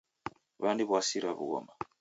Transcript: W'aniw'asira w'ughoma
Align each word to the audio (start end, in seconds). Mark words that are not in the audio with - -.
W'aniw'asira 0.61 1.29
w'ughoma 1.37 1.71